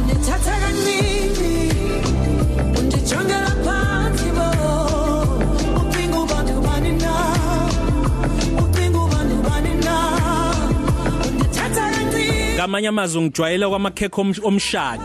[0.00, 1.72] undithatha kancini
[2.78, 4.48] undijongela phansi bo
[5.80, 7.14] ucinga uba ndubani na?
[8.64, 9.96] Ucinga uba ndubani na?
[11.28, 15.02] Undithatha kancini ngamanye amazwi ngijwayela kwamakhekhe omsh- omshado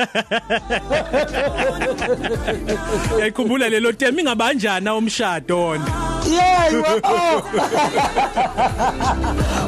[3.20, 5.84] yayikhumbula lelo tema ingabanjani omshado wona
[6.30, 6.70] Yeah,
[7.04, 7.42] oh.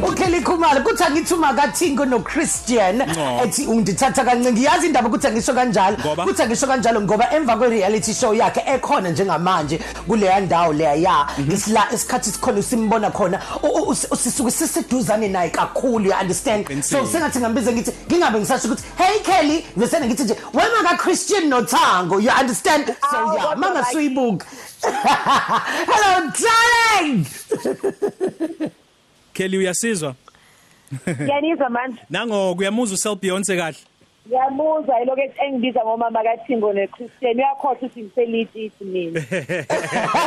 [0.08, 3.40] Ukheli Khumalo kuthi angithuma kaThingo no Christian No.
[3.44, 6.24] ethi ungithatha kancane ngiyazi indaba ukuthi angisho kanjalo Ngoba?
[6.24, 11.26] kuthi angisho kanjalo ngoba emva kwe reality show yakhe ekhona njengamanje kuleya ndawo leya ya
[11.52, 16.72] isla isikhathi sikhona usimbona khona u- u- us- usisuke siseduzane naye kakhulu you understand so
[16.72, 17.06] Qinisile.
[17.06, 21.62] sengathi ngambize ngithi ngingabe ngisasho ukuthi hey Kelly bese ngithi nje wema ka Christian no
[21.62, 24.46] Thango you understand so Awu, yeah kodwa manga like- suyibuka
[25.92, 27.26] hello darling!
[29.34, 30.14] Kelly uyasizwa?
[31.08, 33.76] Ngiyanizwa manje nango kuyamuza uSel Beyonce kahle.
[34.28, 37.36] Ngiyamuzwa yiloko engibiza ngomama kaThingo neChristian.
[37.36, 39.20] Uyakhohlwa ukuthi ngiselititi mina.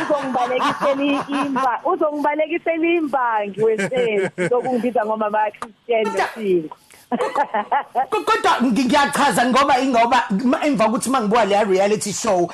[0.02, 6.76] Uzongibalekisela imba uzongibalekisela imbangi weseni lokungibiza ngomama kaChristian neThingo
[8.10, 12.50] Ko- kodwa ngi- ngiyachaza ngoba ingoba ma- emva kokuthi mangibuka le reality show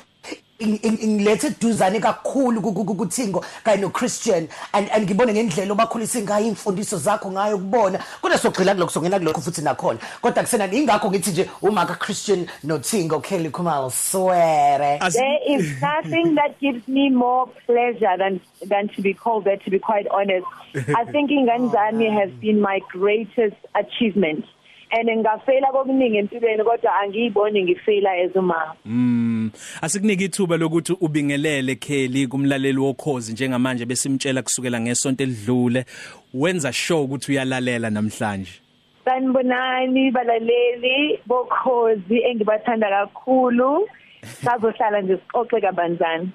[0.62, 5.32] ing- ing- ngilethe eduzane kakhulu ku- ku- ku- kuthingo kanye no Christian and and ngibone
[5.34, 9.98] ngendlela obakhulisa ngayo imfundiso zakho ngayo kubona kodwa sogxila kulokho songena kulokho futhi nakhona.
[10.22, 15.38] Kodwa kusena ingakho ngithi nje uma ka Christian no Thingo Kelly Khumalo swear As there
[15.48, 19.78] is nothing that gives me more pleasure than than to be called that to be
[19.78, 20.46] quite honest.
[20.96, 24.44] I think inganzami has been my greatest achievement.
[24.92, 29.50] And ngafela kokuningi empilweni kodwa angiyiboni ngifela as umama Mm.
[29.82, 35.84] Asikunike ithuba lokuthi ubingelele Kelly kumlaleli wokhozi njengamanje besimtshela kusukela ngesonto elidlule.
[36.34, 38.52] Wenza show ukuthi uyalalela namhlanje.
[39.04, 43.88] Sanibonani balaleli bokhozi engibathanda kakhulu.
[44.44, 46.26] Sazohlala nje sixoxe kabanzana.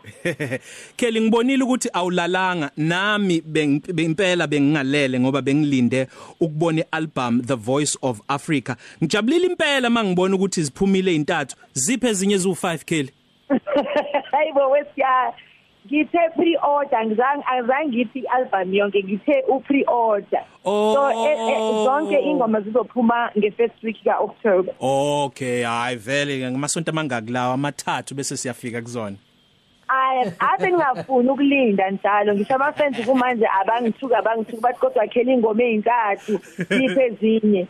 [0.97, 2.71] Kelly ngibonile ukuthi awulalanga.
[2.77, 6.07] Nami beng- bempela bengingalele ngoba bengilinde
[6.39, 8.75] ukubona ialbum The Voice of Africa.
[9.03, 13.11] Ngijabulile impela mangibona ukuthi ziphumile intathu ziphe ezinye ezu5 Kelly?
[14.31, 15.33] Hayibo wesiya
[15.87, 20.43] ngithe pre-order ngizange azange ngithi i-album yonke ngithe u-pre-order.
[20.65, 20.93] Oh.
[20.93, 24.73] so eh, eh, zonke ingoma zizophuma nge-first week ka-october.
[24.79, 29.15] Okay hayi vele ngamasonto amangakulawa amathathu bese siyafika kuzona.
[29.87, 32.33] Ay ave ngingafuni ukulinda njalo.
[32.35, 37.67] Ngisho abafans kumanje abangithuka abangithuka bathi kodwa khela ingoma ezintathu siphe ezinye.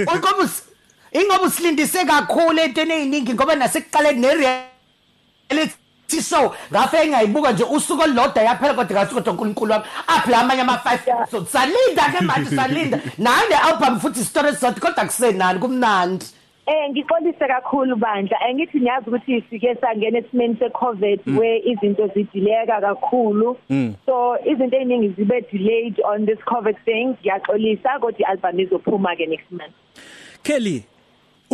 [0.00, 0.68] Ngoba us-
[1.12, 5.68] ingoba usilindise kakhulu entweni eziningi ngoba nasekuqaleni ne
[6.04, 10.60] reality show ngafe engayibuka nje usuku olodwa yaphela kodwa ngasuku kodwa uNkulunkulu wami aphela amanye
[10.60, 11.52] ama 5 episodes.
[11.52, 13.00] Salinda ke manje salinda.
[13.18, 16.26] Nayo le album futhi story sodwa kodwa kusenani kumnandi.
[16.66, 18.38] Eh ngixolise kakhulu bandla.
[18.40, 23.56] Angithi niyazi ukuthi sike sangena esimeni secovid where izinto zidileka kakhulu.
[24.06, 27.16] So izinto eziningi zibe delayed on this covid thing.
[27.22, 29.74] Ngiyaxolisa kodwa ialbum izophuma ke next month.
[30.42, 30.84] Kelly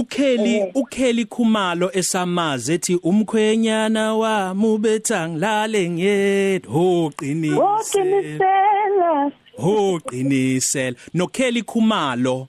[0.00, 0.70] uKelly Eh.
[0.74, 6.72] uKelly Khumalo esamazi ethi umkhwenyana wami ubethangilale ngedwa.
[6.72, 10.96] Ho qinise Woqinisela ho qinisela.
[11.14, 12.48] No Kelly Khumalo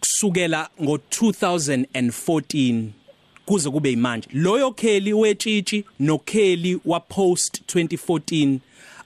[0.00, 2.82] kusukela ngo2014
[3.46, 8.58] kuze kube imanje loyo Kelly wetshitshi no Kelly wa post 2014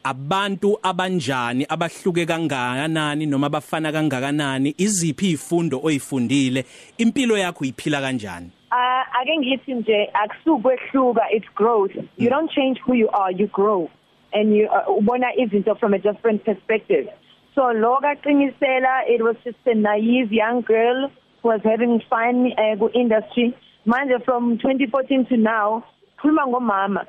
[0.05, 6.65] abantu abanjani abahluke kangakanani noma abafana kangakanani iziphi izifundo oyifundile
[6.99, 8.50] impilo yakho iphila kanjani?
[8.71, 11.93] Ah ake ngithi nje akusukwehluka it's growth.
[12.16, 13.91] You don't change who you are you grow.
[14.33, 17.09] And you uh, ubona izinto from a different perspective.
[17.55, 21.10] So lo kaqinisela it was just a naive young girl
[21.43, 23.55] who was having fun uh, ku industry
[23.87, 25.84] manje from 2014 to now
[26.16, 27.06] sikhuluma ngomama.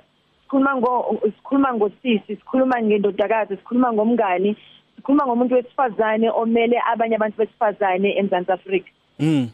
[0.52, 4.56] Sikhuluma ngo sikhuluma ngosisi sikhuluma ngendodakazi sikhuluma ngomngani
[4.96, 8.90] sikhuluma ngomuntu wesifazane omele abanye abantu besifazane eMzansi Afrika.
[9.20, 9.50] Mm.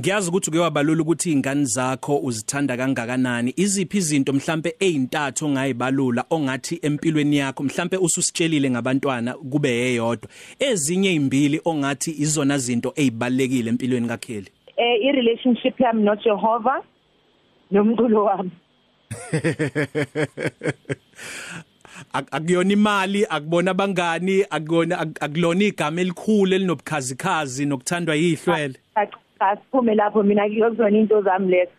[0.00, 3.54] Ngiyazi ukuthi uke wabalula ukuthi ingane zakho uzithanda kangakanani.
[3.56, 11.60] Iziphi izinto mhlambe ezintathu ongayibalula ongathi empilweni yakho mhlambe ususitshelile ngabantwana kube yeyodwa ezinye izimbili
[11.64, 14.48] ongathi izona zinto ezibalekile empilweni kaKheli?
[14.76, 16.82] Eh i relationship yami no Jehovah
[17.70, 18.50] nomculo wami.
[18.50, 18.59] Ak-
[22.32, 28.74] akuyona imali akubona abangani akuyona ak- akulona igama elikhulu elinobukhazikhazi nokuthandwa yihlwele.
[29.40, 31.70] Asiphume lapho mina kuzona into zami lezo.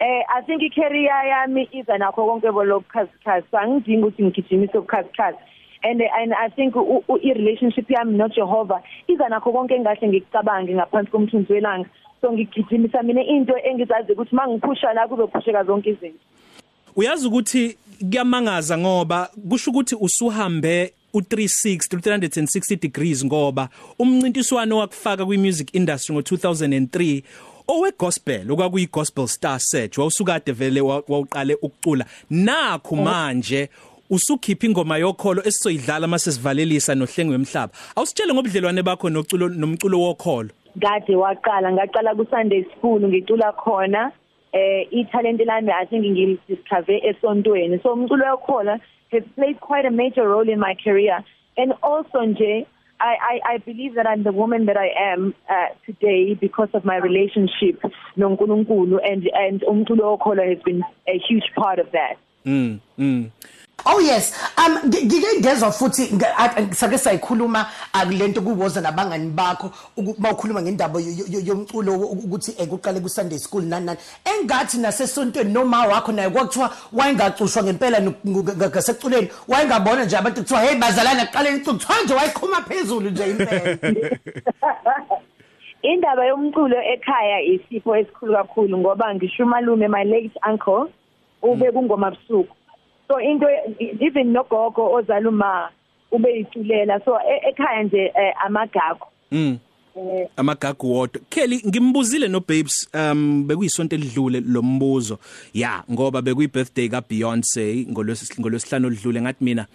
[0.00, 5.38] Eh i think i career yami iza nakho konke bolokukhazikhazi so angidingi ukuthi ngigijimise ukukhazikhazi
[5.82, 11.10] and and i think i relationship yami no Jehovah iza nakho konke engahle ngikucabange ngaphansi
[11.10, 11.88] komthunzi welanga.
[12.20, 16.18] So ngigijimisa mina into engizazi ukuthi mangiphusha la kuzophusheka zonke izinto.
[16.96, 17.76] Uyazi ukuthi
[18.10, 27.22] kuyamangaza ngoba kusho ukuthi usuhambe u360 360 degrees ngoba umncintiswano wakufaka kwi-music industry ngo2003
[27.68, 32.04] owe gospel okwakuyi gospel star search wawusukade vele wawuqale ukucula.
[32.30, 33.68] Nakho manje
[34.10, 40.50] usukhipha ingoma yokholo esizoyidlala mase sivalelisa nohlenge wemhlaba awusitshele ngobudlelwane bakho noculo nomculo wokholo?
[40.80, 44.12] Kade waqala ngaqala ku Sunday school ngicula khona.
[44.58, 48.74] Eh italent lami i think ngilidiscover esontweni so umculo wokholo
[49.12, 51.16] has played quite a major role in my career
[51.60, 52.66] and also nje
[52.98, 56.84] I, I, I believe that I'm the woman that I am uh, today because of
[56.84, 57.82] my relationship
[58.16, 62.16] noNkulunkulu and and umculo wokholo has been a huge part of that.
[62.46, 62.80] Mm.
[62.98, 63.30] Mm.
[63.88, 64.32] Oh yes.
[64.58, 66.02] Um ngike ngezwe futhi
[66.74, 69.70] sake sayikhuluma akulento kuwoza nabangani bakho
[70.18, 71.00] mawukhuluma ngendaba
[71.44, 77.62] yomculo ukuthi ekuqale ku Sunday school nani nani engathi nasesontweni noma wakho naye kwakuthiwa wayengacushwa
[77.62, 83.78] ngempela ngaseculeni wayengabona nje abantu kuthiwa hey bazalana qale kuthiwa nje wayikhuma phezulu nje impela.
[85.82, 90.90] Indaba yomculo ekhaya isipho esikhulu kakhulu ngoba ngisho umalume my late uncle
[91.42, 92.56] ube kungoma busuku.
[93.08, 93.46] So into
[94.00, 95.70] even nogogo ozala uma
[96.12, 99.06] ube iculela so e, ekhaya nje eh, amagagu.
[99.32, 99.58] Mm.
[100.36, 101.22] Amagagu wodwa.
[101.30, 105.18] Kelly ngimbuzile no babes um bekuyisonto elidlule lombuzo
[105.54, 109.66] ya ngoba bekuyi birthday ka Beyonce ngolwesihlanu olidlule ngathi mina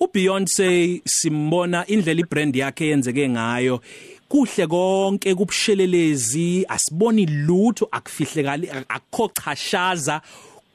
[0.00, 3.80] uBeyonce simbona indlela ibrand yakhe yenzeke ngayo.
[4.28, 10.20] Kuhle konke kubushelelezi asiboni lutho akufihlekali akukho chashaza.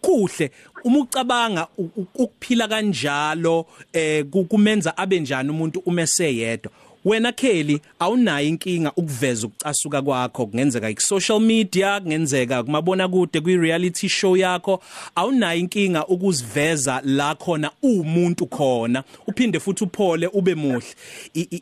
[0.05, 0.51] Kuhle.
[0.83, 6.71] Uma ucabanga ukuphila kanjalo eh kumenza abe njani umuntu umese yedwa
[7.05, 13.57] wena Kelly awunayo inkinga ukuveza ukucasuka kwakho kungenzeka ku social media kungenzeka kumabona kude kwi
[13.57, 14.81] reality show yakho.
[15.15, 19.03] Awunayo inkinga ukuziveza la khona umuntu khona.
[19.27, 20.95] Uphinde futhi uphole ube muhle.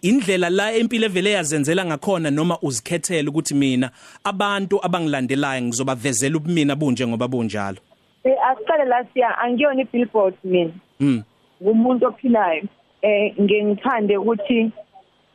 [0.02, 3.92] Indlela la empilo evele yazenzela ngakhona noma uzikhethela ukuthi mina
[4.24, 7.78] abantu abangilandelayo ngizobavezela ubumina bunje ngoba bunjalo.
[8.24, 10.74] Eh asiqale la siya angiyona ibillboard mina.
[11.00, 11.24] Mm.
[11.62, 12.64] Umuntu ophilayo.
[13.02, 14.72] Eh ngengithande ukuthi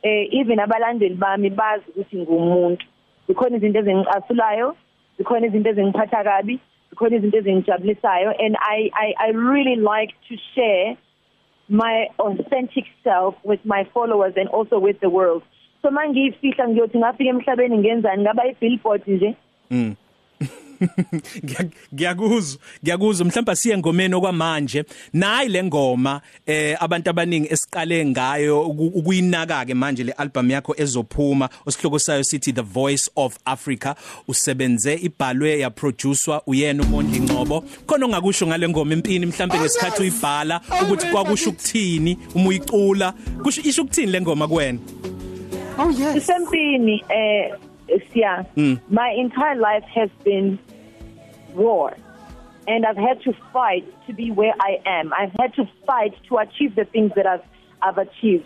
[0.03, 2.85] eh even abalandeli bami bazi ukuthi ngumuntu.
[3.27, 4.75] Zikhona izinto ezingicasulayo,
[5.17, 6.59] zikhona izinto ezingiphatha kabi,
[6.89, 10.97] zikhona izinto ezingijabulisayo and I I I really like to share
[11.69, 15.43] my authentic self with my followers and also with the world.
[15.81, 19.35] So mangiyifihla ngiyothi ngafika emhlabeni ngenzani ngaba ibillboard nje.
[21.93, 23.25] Ngiyakuzwa ngiyakuzwa.
[23.25, 24.83] Mhlawumbe siye ngomeni okwamanje.
[25.13, 31.49] Nayi le ngoma eh abantu abaningi esiqale ngayo ukuyinaka ke manje le album yakho ezophuma
[31.65, 33.95] osihloko sayo sithi the voice of africa.
[34.27, 40.61] Usebenze ibhalwe ya producerwa uyena uMondli Ngcobo khona ongakusho ngale ngoma empini mhlawumbe ngesikhathi uyibhala
[40.81, 43.13] ukuthi kwakusho ukuthini uma uyicula.
[43.43, 44.79] Kusho isho ukuthini le ngoma kuwena?
[45.77, 46.15] Oh yes.
[46.15, 47.68] Isempini eh
[48.13, 48.79] siya Mm.
[48.89, 50.59] my entire life has been
[51.53, 51.95] war.
[52.67, 55.11] And I've had to fight to be where I am.
[55.13, 57.43] I've had to fight to achieve the things that I've
[57.81, 58.45] I've achieved.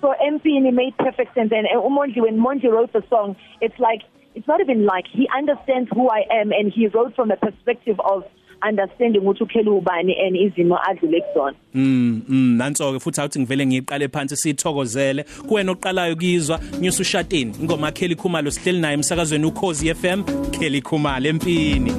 [0.00, 1.50] So Mpini made perfect sense.
[1.50, 4.02] And Umondi when Mondi wrote the song it's like
[4.34, 7.98] it's not even like he understands who I am and he wrote from the perspective
[8.00, 8.24] of
[8.68, 11.56] understanding ukuthi ukhela ubani and izimo adlule kuzona.
[11.74, 17.52] Mm mm nanso ke futhi awuthi ngivele ngiqale phansi sithokozele kuwena oqalayo kuyizwa nyusa ushatini
[17.60, 21.90] ingoma Kelly Khumalo sihleli naye emsakazweni ukhozi FM Kelly Khumalo empini.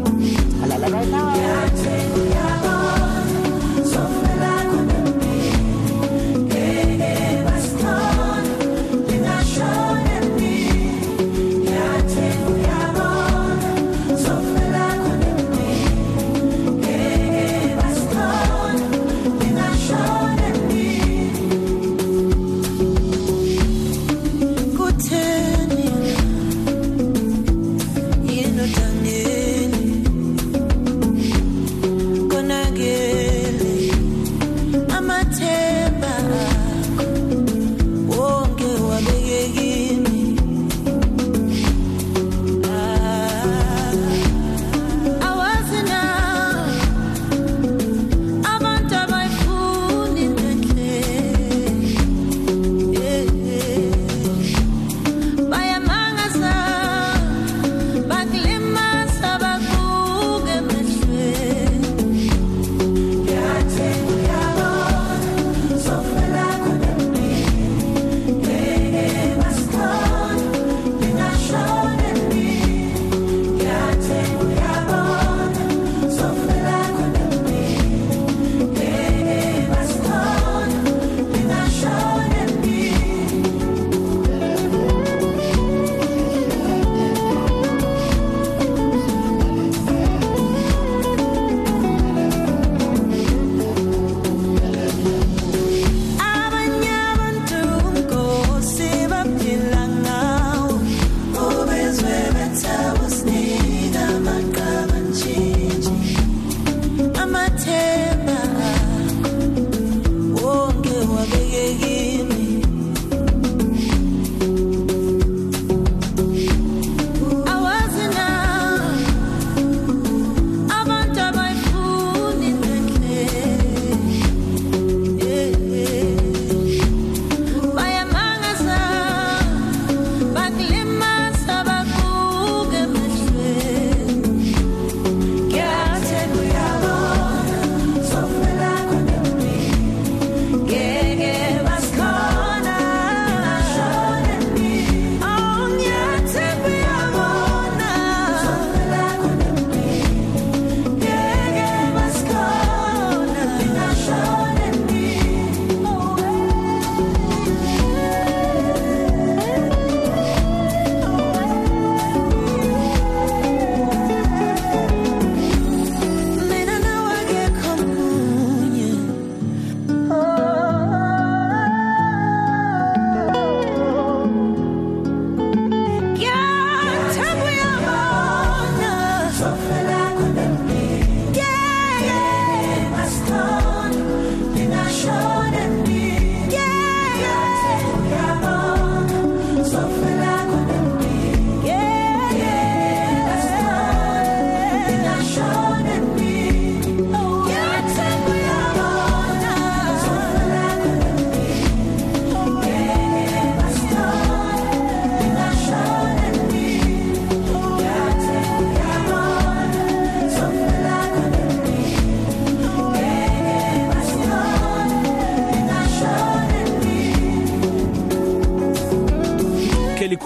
[0.61, 1.94] Halala right now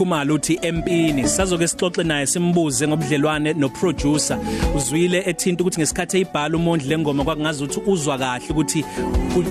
[0.10, 4.40] Kelly Khumalo uthi empini sazoke sixoxe naye simbuze ngobudlelwane no producer
[4.76, 8.84] uzwile ethinta ukuthi ngesikhathi eyibhala umondli lengoma kwakungazi ukuthi uzwa kahle ukuthi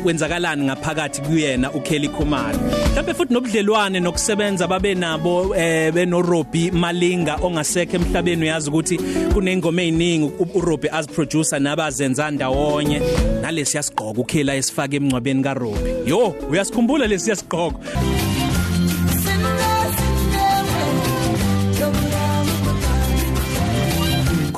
[0.02, 2.58] kwenzakalani ngaphakathi kuyena uKelly Khumalo.
[2.58, 8.98] Mhlawumbe futhi nobudlelwane nokusebenza babe nabo eh beno Robbie Malinga ongasekho emhlabeni uyazi ukuthi
[9.32, 13.00] kunengoma eziningi uRobbie as producer nabazenza ndawonye.
[13.42, 17.78] Nalesi yasigqoka uKela esifaka emncwabeni kaRobbie yo uyasikhumbula lesi yasigqoka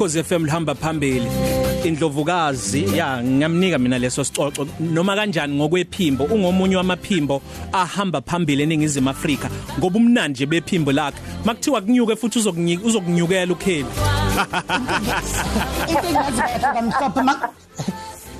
[0.00, 1.28] Khosi FM lihamba phambili.
[1.84, 7.42] Indlovukazi ya ngiyamnika mina leso sicoco noma kanjani ngokwephimbo ungomunye wamaphimbo
[7.72, 11.20] ahamba phambili eningizimu Afrika ngoba umnandi bephimbo lakhe.
[11.44, 13.84] Makuthiwa kunyuke futhi uzokunyika uzokunyukela ukheli.
[15.88, 17.34] Into engazi kahle mhlophe ma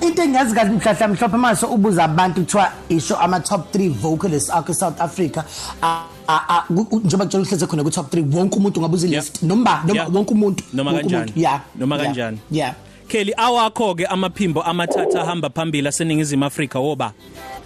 [0.01, 4.73] into engazi kahle mhlahla mhlophe mase ubuza abantu kuthiwa isho ama top 3 vocalists akhe
[4.73, 5.43] South Africa.
[5.81, 9.43] A- a- a- ku- njengoba kutshela uhleze khona ku top 3 wonke umuntu ngabuza list
[9.43, 10.13] noma noma Yeah.
[10.15, 11.23] wonke umuntu Noma wonke kanjani.
[11.31, 11.39] umuntu.
[11.39, 11.59] yeah.
[11.75, 12.37] Noma yeah, kanjani.
[12.51, 12.73] yeah.
[13.07, 17.11] Kelly awakho ke amaphimbo amathatha ahamba phambili aseningizimu Afrika woba?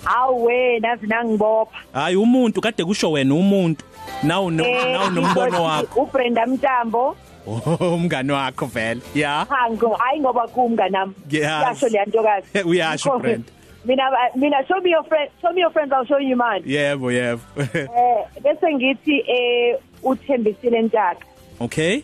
[0.06, 1.78] Awe nazi nangibopha.
[1.94, 3.86] Hayi umuntu kade kusho wena umuntu.
[4.24, 6.02] Nawu no- Eh, nawu nombono ngizothi wakho.
[6.02, 7.00] uBrenda Mtambo.
[7.08, 7.16] Oh,
[7.96, 9.02] umngani wakho vele.
[9.16, 9.46] Ya?
[9.50, 11.14] Ha ngo hayi ngoba kumnganami.
[11.30, 13.52] Yasho le ntokazi Uyasho, Brenda.
[13.86, 14.04] mina
[14.36, 16.64] mina show me your friend show me your friends I'll show you mine.
[16.64, 17.42] Yebo yebo.
[17.58, 21.26] Eh bese ngithi eh uthembisile ntaka.
[21.60, 22.04] Okay.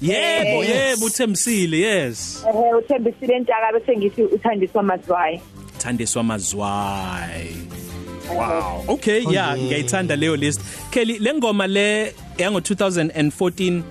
[0.00, 2.44] Yebo yebo uthembisile yes.
[2.48, 5.40] Eh uthembisile ntaka bese ngithi uthandiswa mazwayi
[5.78, 7.56] thandiswa mazwai.
[8.30, 8.84] Wow.
[8.88, 9.58] Okay yeah yeah.
[9.58, 10.60] ngiyayithanda leyo list.
[10.90, 13.82] Kelly lengoma le yango 2014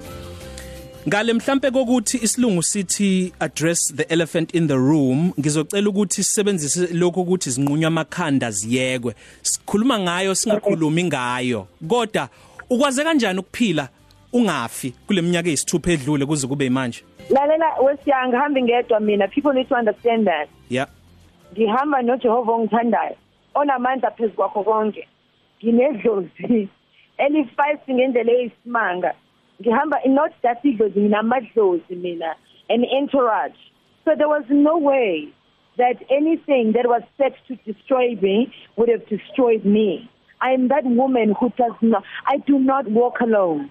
[1.08, 7.22] ngale mhlambe kokuthi isilungu sithi address the elephant in the room ngizocela ukuthi sisebenzise lokho
[7.22, 9.16] ukuthi zinqunywa amakhanda ziyekwe.
[9.42, 11.68] Sikhuluma ngayo singakhulumi ngayo.
[11.88, 12.30] Kodwa
[12.70, 13.90] ukwaze kanjani ukuphila
[14.34, 17.04] ungafi kuleminyaka eyisithupha edlule kuze kube manje?
[17.30, 19.28] Lalela wesiyanga hambi ngedwa mina.
[19.28, 20.50] People need to understand that.
[20.70, 20.88] Yeah.
[21.54, 23.16] Ngihamba noJehova ongithandayo
[23.56, 25.08] onamandla phezu kwakho konke.
[25.64, 26.70] Nginedlozi
[27.18, 29.14] elifight ngendlela eyisimanga.
[29.62, 32.36] Ngihamba not just idlozi nginamadlozi mina
[32.70, 33.58] an entourage.
[34.06, 35.30] So there was no way
[35.78, 40.10] that anything that was set to destroy me would have destroyed me.
[40.42, 43.70] I am that woman who does not i do not walk alone.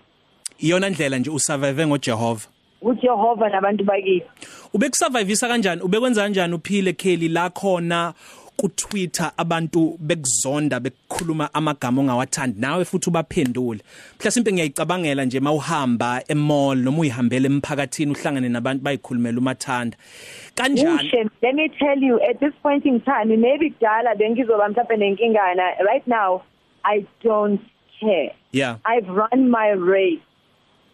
[0.58, 2.48] Iyona ndlela nje usurvive ngoJehova?
[2.82, 4.26] uJehova nabantu bakithi.
[4.74, 5.82] Ubekusurvivisa kanjani?
[5.82, 8.14] Ubekwenza kanjani uphile Kelly la khona?
[8.60, 13.80] Ku Twitter abantu bekuzonda bekukhuluma amagama ongawathandi nawe futhi ubaphendule.
[14.20, 19.96] Mhlasimpe ngiyayicabangela nje mawuhamba emall noma uyihambele emphakathini uhlangane nabantu bayikhulumela umathanda.
[20.54, 21.08] Kanjani?
[21.08, 25.80] Kuhle, let me tell you at this point in time maybe kudala bengizoba mhlawumbe nenkingana.
[25.86, 26.42] Right now
[26.84, 27.60] i don't
[28.00, 28.32] care.
[28.52, 28.76] Yeah.
[28.84, 30.20] I've run my race.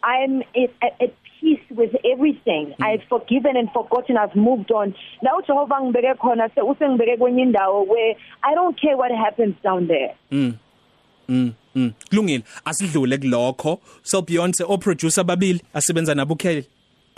[0.03, 2.75] I'm at, at, at peace with everything.
[2.79, 2.85] Mm.
[2.87, 4.17] i've forgiven and forgotten.
[4.17, 4.95] I've moved on.
[5.23, 9.87] Now Jehovah ngibeke khona se usengibeke kwenye indawo where i don't care what happens down
[9.87, 10.15] there.
[10.31, 10.55] Mm
[11.29, 12.43] mm kulungile.
[12.65, 13.81] Asidlule kulokho.
[14.03, 16.67] So Beyonce o producer babili asebenza nabo Kelly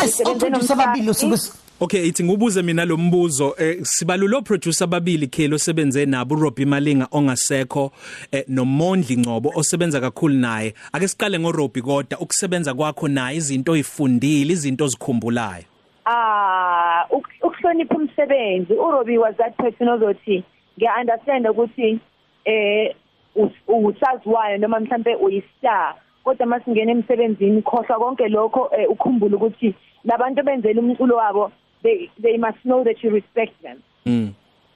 [0.00, 1.37] yes oproducer babili usuku
[1.80, 7.08] Okay ithi ngubuze mina lo mbuzo eh, sibalulo producer babili Kelly osebenze nabo Robbie Malinga
[7.12, 7.92] ongasekho
[8.32, 10.75] eh, noMondli Ngcobo osebenza kakhulu naye.
[10.92, 15.64] Ake siqale ngoRobbie kodwa ukusebenza kwakho naye izinto oyifundile izinto ozikhumbulayo.
[16.04, 18.73] Ah uk- ukuhlonipha umsebenzi.
[18.75, 20.44] uRobbie was that person ozothi
[20.78, 22.00] ngiya understand ukuthi
[22.44, 22.94] eh
[23.37, 25.94] us- usaziwayo noma mhlambe uyistar
[26.25, 32.37] kodwa masingena emsebenzini khohlwa konke lokho eh, ukhumbule ukuthi labantu benzela umculo wabo they they
[32.37, 33.82] must know that you respect them.
[34.06, 34.35] Mm.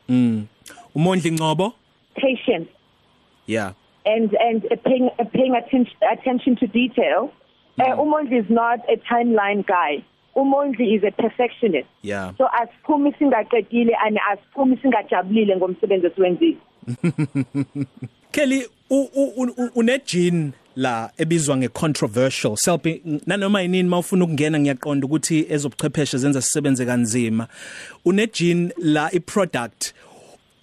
[0.09, 0.47] Mm.
[0.95, 1.73] uMondli Ngcobo
[2.15, 2.69] patience
[3.47, 3.73] yeah.
[4.05, 7.31] And and uh, paying uh, paying attention attention to detail.
[7.81, 10.05] Uh, umondli is not a timeline guy.
[10.37, 11.89] Umondli is a perfectionist.
[12.03, 12.33] Yeah.
[12.39, 16.57] So asiphumi singaqedile and asiphumi singajabulile ngomsebenzi esiwenzile
[18.33, 19.11] Kelly u-
[20.77, 22.57] la ebizwa ngecontroversial.
[22.57, 27.49] Selfie nanoma yinini mawufuna ukungena ngiyaqonda ukuthi ezobuchwepheshe zenza sisebenze kanzima.
[28.05, 29.93] Une gene la i product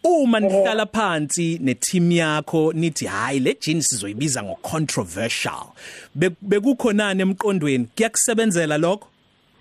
[0.04, 5.74] uma nihlala phansi neteam yakho nithi hayi le gene sizoyibiza ngo controversial
[6.42, 7.88] bekukhonani emqondweni?
[7.96, 9.08] Kuyakusebenzela lokho?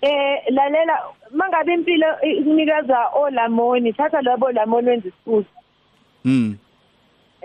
[0.01, 0.99] Eh lalela
[1.31, 5.47] mangabe impilo ikunikeza olamoni thatha labo lamoni wenza isiphuzo
[6.25, 6.57] mm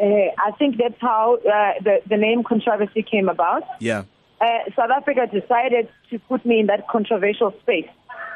[0.00, 3.64] uh, I think that's how uh, the the name controversy came about.
[3.80, 4.04] yeah
[4.40, 7.88] Uh, South Africa decided to put me in that controversial space.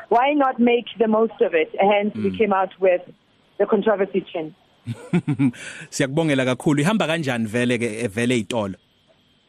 [0.09, 1.71] Why not make the most of it?
[1.79, 2.25] Hence, mm.
[2.25, 3.03] we came out with
[3.59, 4.55] the controversy chin.
[5.91, 8.75] siyakubongela kakhulu ihamba kanjani vele ke vele izitolo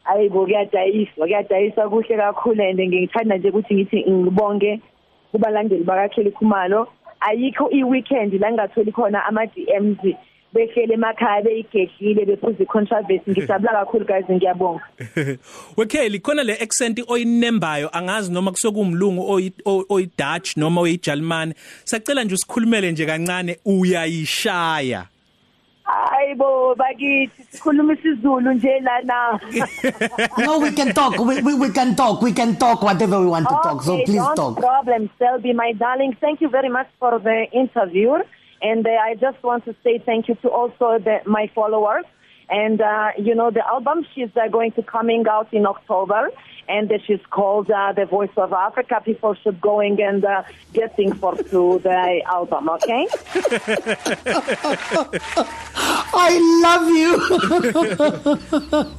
[0.04, 4.80] Ayibo kuyadayiswa kuyadayiswa kuhle kakhulu and ngingithanda nje ukuthi ngithi ngibonge
[5.32, 6.88] kubalandeli bakaKheli Khumalo
[7.20, 9.98] ayikho iweekend la ngingatholi khona ama DMs
[10.54, 14.82] behlele emakhaya beyigedlile bephuza icontroversy ngijabula kakhulu guys ngiyabonga.
[15.76, 19.30] Wekheli khona le accent oyinembayo angazi noma kusokumlungu
[19.88, 25.04] oyi Dutch noma oyiJalimani sacela nje usikhulumele nje kancane uyayishaya.
[25.84, 29.40] Hayibo bakithi sikhuluma isiZulu nje lana.
[30.46, 33.48] No we can talk we, we we can talk we can talk whatever we want
[33.48, 34.56] to talk so Okay, please no talk.
[34.58, 36.16] problem Selby my darling.
[36.20, 38.14] Thank you very much for the interview.
[38.62, 42.04] And uh, I just want to say thank you to also the, my followers.
[42.50, 46.30] And uh, you know the album she's uh, going to coming out in October.
[46.68, 51.34] And she's called uh, the Voice of Africa people should going and uh, getting for
[51.34, 53.08] to the album okay?
[56.12, 57.18] I love you.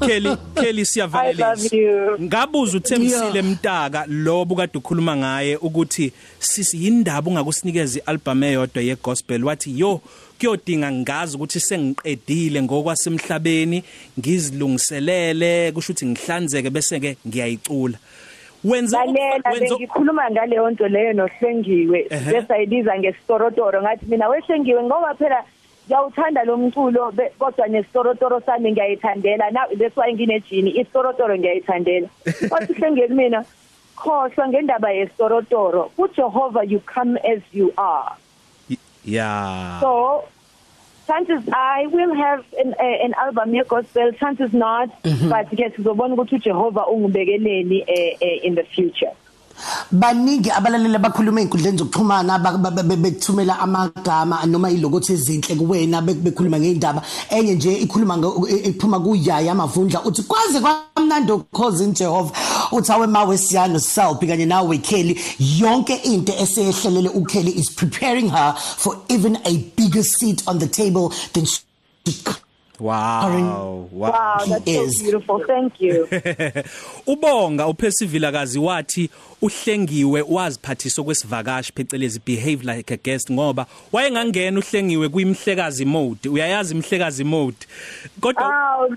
[0.07, 0.83] Kelly Kelly
[1.13, 2.17] I love siyavalelisa you.
[2.19, 9.43] Ngabuza uThemsile Mtaka lo bukade ukhuluma ngaye ukuthi sisi yindaba ungakusinikeza ialbum eyodwa yegospel?
[9.43, 10.01] Wathi yo
[10.41, 13.84] kuyodinga ngazi ukuthi sengiqedile ngokwasemhlabeni
[14.19, 17.97] ngizilungiselele kusho ukuthi ngihlanzeke bese ke ngiyayicula.
[18.63, 22.32] Wenza lalela wenza bengikhuluma ngaleyo nto leyo nohlengiwe Ehhe.
[22.32, 25.43] bese ayibiza ngesitorotoro ngathi mina wehlengiwe ngoba phela
[25.86, 32.08] ngiyawuthanda lo mculo be- kodwa nesitorotoro sami ngiyayithandela now that's why nginejini isitorotoro ngiyayithandela.
[32.51, 33.45] Wathi hlengiwe kumina
[33.95, 38.15] khohlwa ngendaba yesitorotoro kuJehova you come as you are.
[39.03, 39.79] Yeah.
[39.79, 40.27] So
[41.07, 44.11] chances I will have an, uh, an album ye gospel.
[44.13, 49.11] Chances not but ke sizobona ukuthi uJehova ungibekeleni eh, eh, in the future.
[49.91, 56.21] Baningi abalaleli abakhuluma einkundleni zokuxhumana ba- ba- ba- bekuthumela amagama noma ilokothi ezinhle kuwena bek-
[56.24, 62.32] bekhuluma ngeindaba enye nje ikhuluma ngo- e- iphuma kuyaya amavundla uthi kwaze kwamnandi ukukhoza inJehova
[62.71, 65.19] uthi awe mawe siyano selfie kanye nawe Kelly.
[65.39, 71.10] Yonke into esehlelele uKelly is preparing her for even a bigger seat on the table
[71.34, 71.60] than she
[72.82, 73.88] wow.
[73.91, 75.02] Wow that's He so is.
[75.02, 75.44] beautiful.
[75.48, 76.08] Thank you.
[77.08, 79.10] Ubonga uPercivilakazi wathi
[79.41, 86.30] uhlengiwe waziphathisa kwesivakashi phecelezi behave like a guest ngoba wayengangena uhlengiwe kuyimhlekazi mode.
[86.30, 87.58] Uyayazi imhlekazi mode.
[88.22, 88.88] Kodwa aw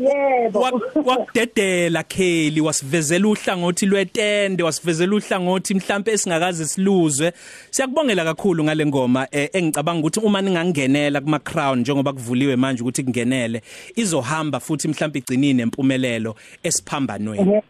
[0.00, 0.60] yebo.
[0.60, 7.32] wak- wakudedela Kelly wasivezela uhlangothi lwetende wasivezela uhlangothi mhlambe esingakaze siluzwe.
[7.70, 13.02] Siyakubongela kakhulu ngale ngoma eh, engicabanga ukuthi uma ningangenela kuma crown njengoba kuvuliwe manje ukuthi
[13.34, 13.62] kungenele
[13.96, 17.62] izohamba futhi mhlambe igcinini nempumelelo esiphambanweni.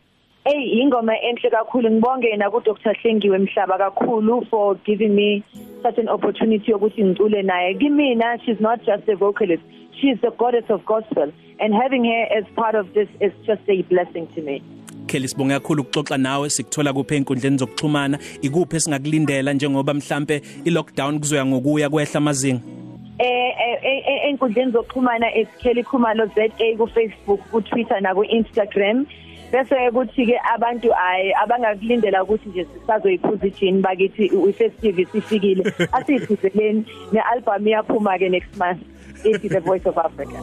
[0.44, 1.90] Hey ingoma enhle kakhulu.
[1.90, 5.42] Ngibonge yena ku Dr Hlengiwe Mhlaba kakhulu for giving me
[5.82, 7.74] such an opportunity ukuthi ngicule naye.
[7.74, 9.62] Kimina she's not just a vocalist
[10.00, 11.32] she's the goddess of gospel.
[11.60, 14.62] And having her as part of this is just a blessing to me.
[15.06, 18.18] Kelly sibonga kakhulu ukuxoxa nawe sikuthola kuphe inkundleni zokuxhumana?
[18.42, 22.83] Ikuphi esingakulindela njengoba mhlambe ilockdown kuzoya ngokuya kwehla amazinga?
[23.18, 28.24] Eh eh, eh enkundleni zokuxhumana it's Kelly Khumalo ZA ku Facebook ku Twitter na ku
[28.24, 29.06] Instagram
[29.52, 35.62] bese ukuthi ke abantu ay abangakulindela ukuthi nje sisazoyiphuza ijini bakithi ifestival sifikile.
[35.96, 38.82] Asiyiphuzeleni nealbum iyaphuma ke next month.
[39.24, 40.38] Ithi the voice of africa.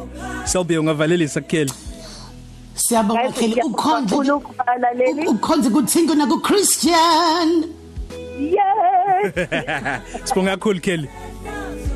[0.46, 1.72] Selby ungavalelisa Kelly
[2.74, 3.52] siyabonga Guys, Kelly.
[3.52, 7.81] ngiyabonga ukhonze kakhulu kubalaleli ukhonze kuthingo na ku Christian
[8.50, 9.34] yes!
[10.26, 11.10] Sibonga kakhulu Kelly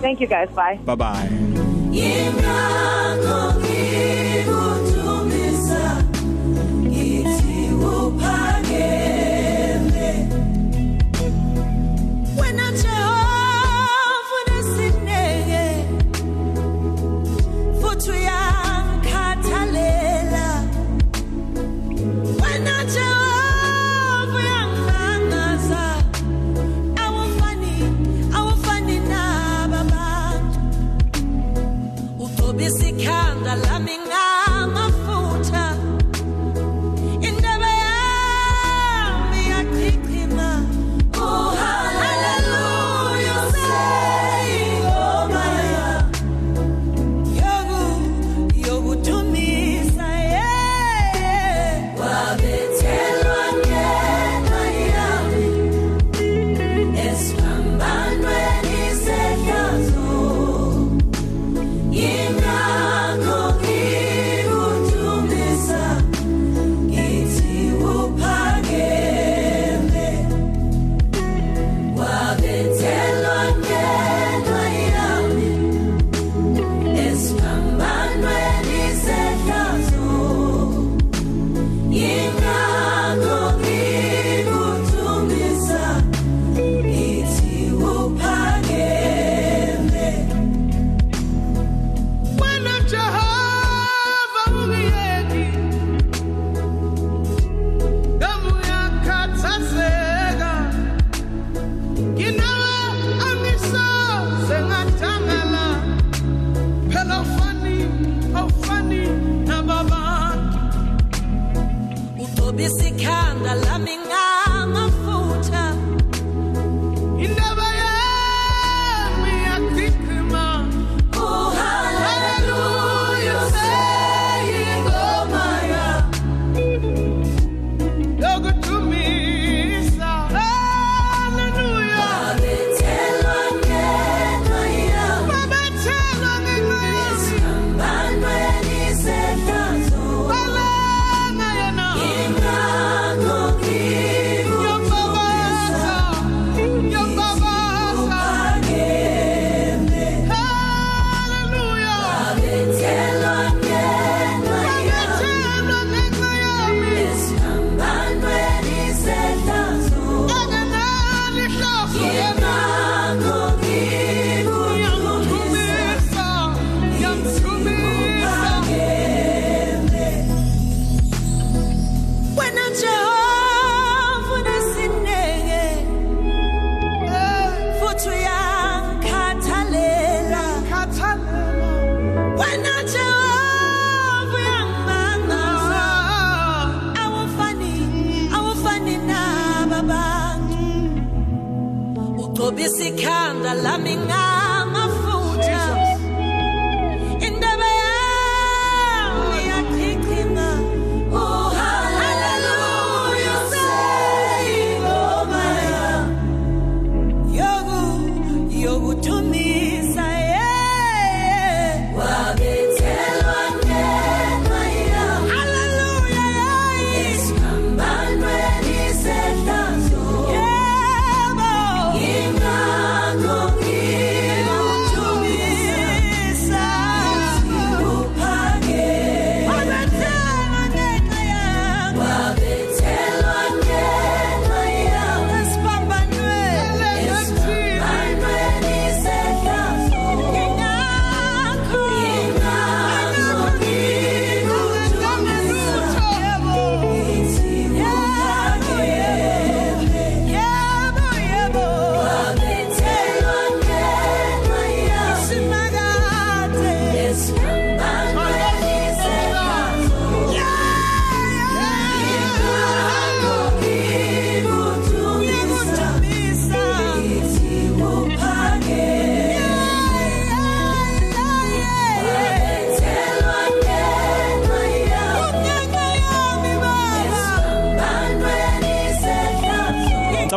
[0.01, 0.49] thank you guys.
[0.53, 0.77] Bye.
[0.85, 1.29] Bye bye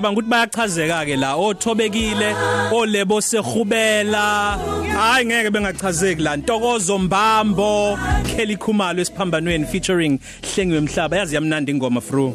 [0.09, 2.35] Ngicabanga ukuthi bayachazeka ke la othobekile
[2.73, 4.59] olebo sehubela
[4.97, 6.37] hayi ngeke bengachazeki la.
[6.37, 12.33] Ntokozo Mbambo Kelly Khumalo esiphambanweni featuring Hlengiwe Mhlaba yazi yamnandi ingoma fru.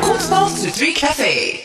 [0.00, 1.61] Quarter past to 3 Cafe.